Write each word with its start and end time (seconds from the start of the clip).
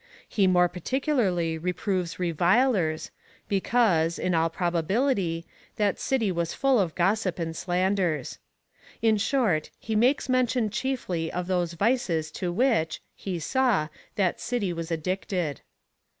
He 0.27 0.47
more 0.47 0.67
particularly 0.67 1.59
reproves 1.59 2.17
revilers, 2.17 3.11
because, 3.47 4.17
in 4.17 4.33
all 4.33 4.49
pro 4.49 4.71
bability, 4.71 5.43
that 5.75 5.99
city 5.99 6.31
was 6.31 6.55
full 6.55 6.79
of 6.79 6.95
gossip 6.95 7.37
and 7.37 7.55
slanders. 7.55 8.39
In 9.03 9.17
short, 9.17 9.69
he 9.77 9.95
makes 9.95 10.27
mention 10.27 10.71
chiefly 10.71 11.31
of 11.31 11.45
those 11.45 11.73
vices 11.73 12.31
to 12.31 12.51
which, 12.51 12.99
he 13.13 13.37
saw, 13.37 13.89
that 14.15 14.39
city 14.41 14.73
was 14.73 14.89
addicted. 14.89 15.61